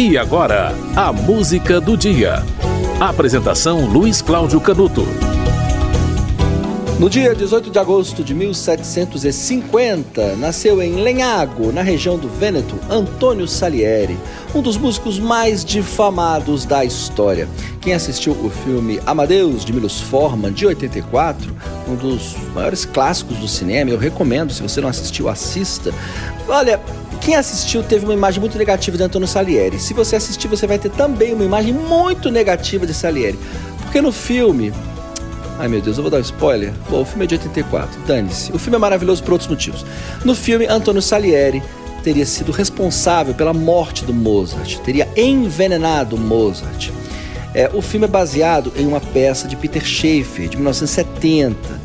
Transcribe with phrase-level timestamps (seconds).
[0.00, 2.44] E agora, a música do dia.
[3.00, 5.04] Apresentação Luiz Cláudio Canuto.
[7.00, 13.48] No dia 18 de agosto de 1750, nasceu em Lenhago, na região do Vêneto, Antônio
[13.48, 14.16] Salieri,
[14.54, 17.48] um dos músicos mais difamados da história.
[17.80, 21.52] Quem assistiu o filme Amadeus, de Milos Forman, de 84,
[21.88, 25.92] um dos maiores clássicos do cinema, eu recomendo, se você não assistiu, assista.
[26.46, 26.80] Olha,
[27.28, 29.78] quem assistiu teve uma imagem muito negativa de Antônio Salieri.
[29.78, 33.38] Se você assistir, você vai ter também uma imagem muito negativa de Salieri.
[33.82, 34.72] Porque no filme.
[35.58, 36.72] Ai meu Deus, eu vou dar um spoiler.
[36.88, 38.50] Bom, o filme é de 84, dane-se.
[38.52, 39.84] O filme é maravilhoso por outros motivos.
[40.24, 41.62] No filme, Antônio Salieri
[42.02, 46.88] teria sido responsável pela morte do Mozart, teria envenenado Mozart.
[47.52, 51.78] É, o filme é baseado em uma peça de Peter Schaeffer, de 1970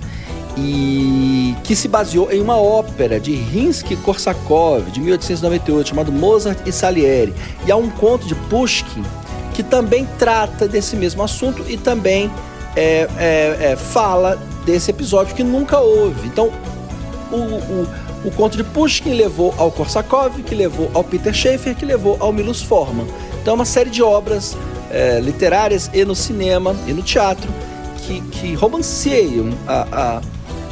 [0.58, 1.33] e
[1.64, 7.34] que se baseou em uma ópera de Rimsky-Korsakov de 1898 chamado Mozart e Salieri.
[7.66, 9.04] E há um conto de Pushkin
[9.54, 12.32] que também trata desse mesmo assunto e também
[12.76, 16.28] é, é, é, fala desse episódio que nunca houve.
[16.28, 16.52] Então,
[17.32, 17.88] o, o,
[18.26, 22.34] o, conto de Pushkin levou ao Korsakov, que levou ao Peter Schaeffer, que levou ao
[22.34, 23.06] Milos Forman.
[23.42, 24.58] Então, é uma série de obras
[24.90, 27.50] é, literárias e no cinema e no teatro
[27.98, 30.22] que, que romanceiam a, a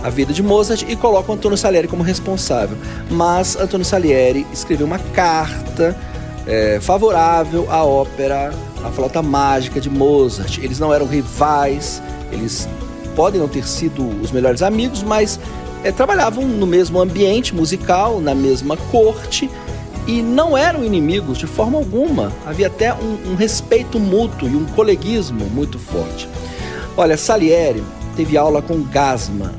[0.04, 2.78] a vida de Mozart e coloca Antônio Salieri como responsável.
[3.10, 5.96] Mas Antônio Salieri escreveu uma carta
[6.48, 8.52] é, favorável à ópera
[8.84, 10.58] A Flauta Mágica de Mozart.
[10.58, 12.68] Eles não eram rivais, eles
[13.16, 15.40] podem não ter sido os melhores amigos, mas
[15.84, 19.50] é, trabalhavam no mesmo ambiente musical, na mesma corte
[20.08, 22.32] e não eram inimigos de forma alguma.
[22.46, 26.28] Havia até um, um respeito mútuo e um coleguismo muito forte.
[26.98, 27.84] Olha, Salieri
[28.16, 29.54] teve aula com Gasman,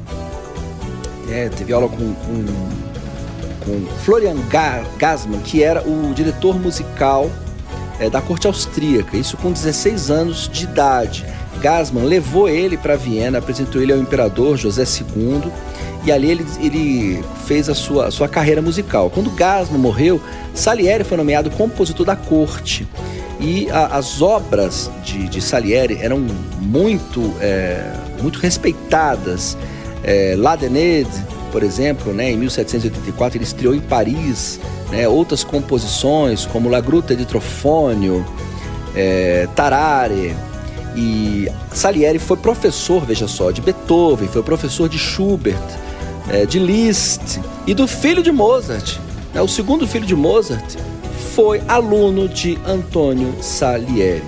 [1.33, 2.44] é, teve aula com, com,
[3.64, 4.36] com Florian
[4.98, 7.30] Gassmann, que era o diretor musical
[7.98, 11.24] é, da corte austríaca, isso com 16 anos de idade.
[11.61, 15.51] Gassmann levou ele para Viena, apresentou ele ao imperador José II
[16.05, 19.08] e ali ele, ele fez a sua, a sua carreira musical.
[19.08, 20.20] Quando Gassmann morreu,
[20.55, 22.86] Salieri foi nomeado compositor da corte
[23.39, 26.18] e a, as obras de, de, Salieri eram
[26.61, 29.56] muito, é, muito respeitadas
[30.05, 30.36] é,
[31.52, 34.58] por exemplo, né, em 1784 ele estreou em Paris
[34.90, 38.24] né, outras composições como La Gruta de Trofônio,
[38.95, 40.35] é, Tarare
[40.96, 45.58] e Salieri foi professor, veja só, de Beethoven, foi professor de Schubert,
[46.30, 48.98] é, de Liszt e do filho de Mozart.
[49.35, 50.77] Né, o segundo filho de Mozart
[51.35, 54.24] foi aluno de Antônio Salieri.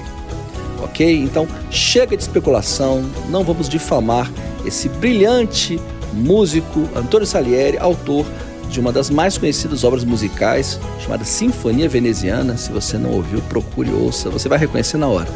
[0.82, 1.22] Ok?
[1.22, 4.30] Então chega de especulação, não vamos difamar
[4.64, 5.80] esse brilhante
[6.12, 8.24] músico Antônio Salieri, autor
[8.68, 12.56] de uma das mais conhecidas obras musicais, chamada Sinfonia Veneziana.
[12.56, 15.28] Se você não ouviu, procure ouça, você vai reconhecer na hora.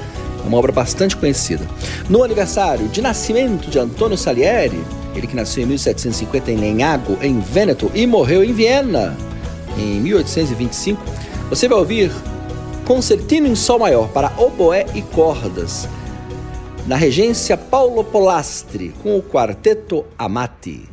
[0.44, 1.64] É uma obra bastante conhecida.
[2.08, 4.82] No aniversário de nascimento de Antônio Salieri,
[5.14, 9.16] ele que nasceu em 1750 em Lenhago, em Vêneto, e morreu em Viena
[9.76, 11.00] em 1825,
[11.50, 12.10] você vai ouvir
[12.84, 15.88] Concertino em Sol Maior para oboé e cordas,
[16.88, 20.88] na regência Paulo Polastri, com o quarteto Amati.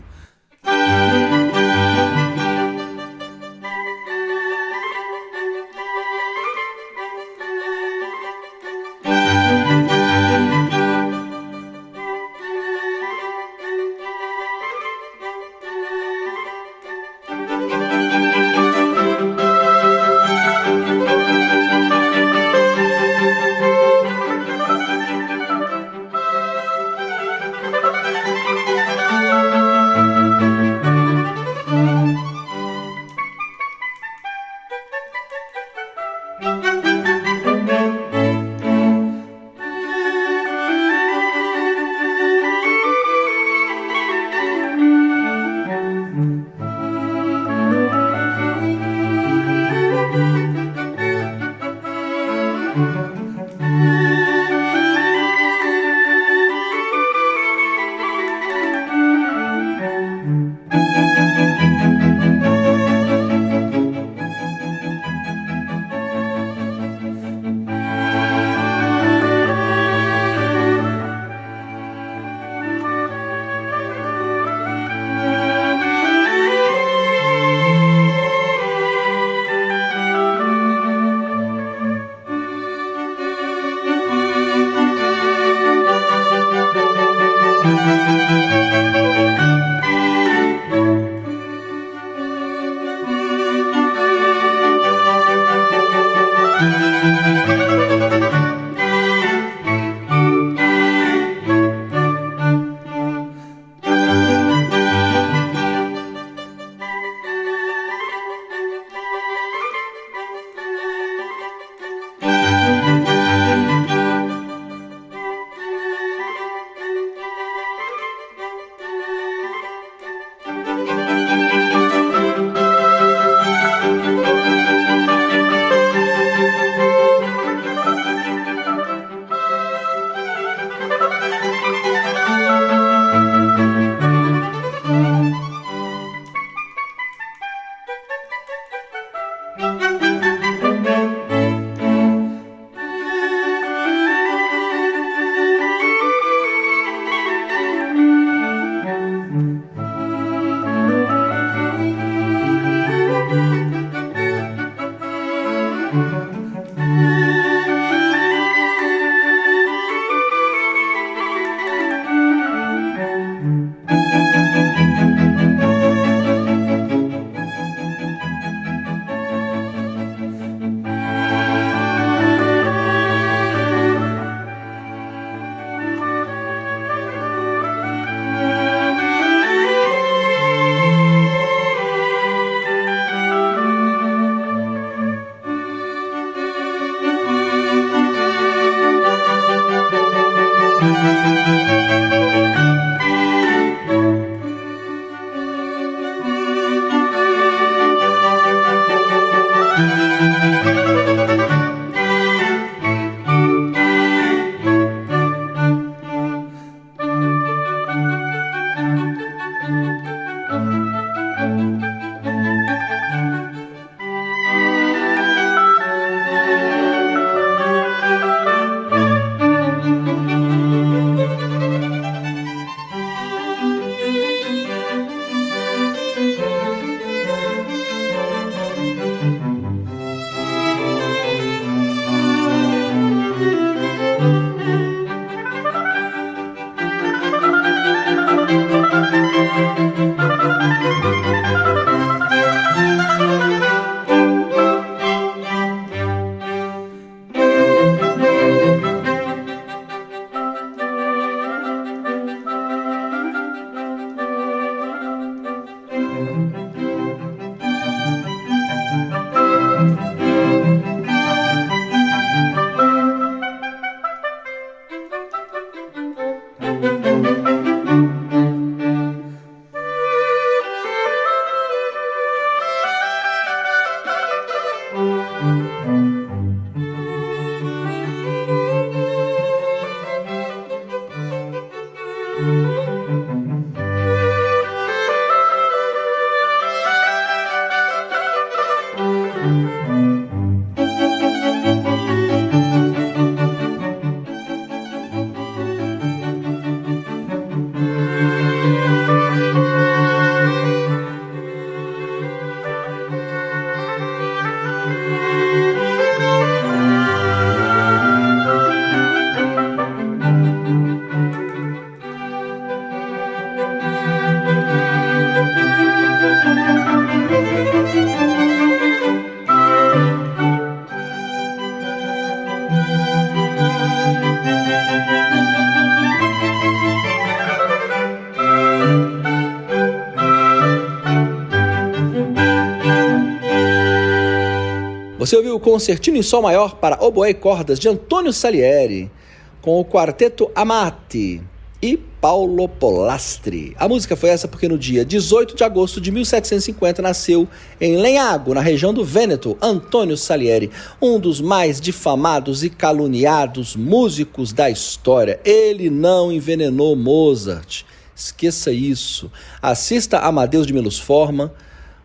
[335.25, 339.11] Você ouviu o Concertino em Sol Maior para Oboé e Cordas de Antônio Salieri,
[339.59, 341.41] com o quarteto Amati
[341.81, 343.75] e Paulo Polastri.
[343.79, 347.47] A música foi essa porque no dia 18 de agosto de 1750 nasceu
[347.81, 350.69] em Lenhago, na região do Vêneto, Antônio Salieri,
[351.01, 355.39] um dos mais difamados e caluniados músicos da história.
[355.43, 357.81] Ele não envenenou Mozart.
[358.15, 359.31] Esqueça isso.
[359.59, 361.51] Assista Amadeus de Melos Forma,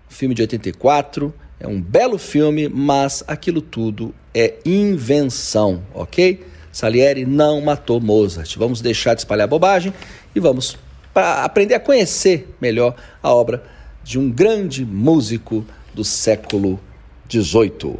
[0.08, 6.42] filme de 84 é um belo filme, mas aquilo tudo é invenção, ok?
[6.72, 8.56] Salieri não matou Mozart.
[8.56, 9.92] Vamos deixar de espalhar bobagem
[10.34, 10.78] e vamos
[11.14, 13.62] aprender a conhecer melhor a obra
[14.02, 16.80] de um grande músico do século
[17.28, 17.98] XVIII.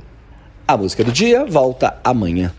[0.66, 2.54] A música do dia volta amanhã.